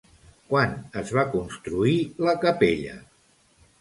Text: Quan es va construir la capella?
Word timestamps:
Quan 0.53 0.71
es 1.01 1.11
va 1.17 1.27
construir 1.35 1.99
la 2.29 2.37
capella? 2.47 2.97